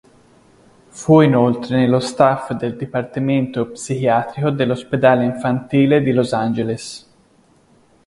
Fu 0.87 1.21
inoltre 1.21 1.77
nello 1.77 1.99
staff 1.99 2.53
del 2.53 2.75
Dipartimento 2.75 3.67
Psichiatrico 3.69 4.49
dell'ospedale 4.49 5.25
infantile 5.25 6.01
di 6.01 6.11
Los 6.11 6.33
Angeles. 6.33 7.13